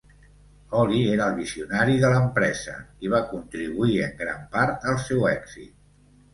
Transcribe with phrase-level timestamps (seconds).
[0.77, 2.75] Holly era el visionari de l'empresa
[3.07, 5.73] i va contribuir en gran part al seu èxit.